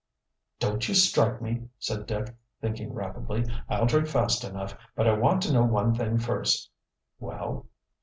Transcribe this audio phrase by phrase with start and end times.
[0.57, 3.45] "Don't you strike me," said Dick, thinking rapidly.
[3.69, 4.75] "I'll drink fast enough.
[4.95, 6.71] But I want to know one thing first."
[7.19, 7.67] "Well?"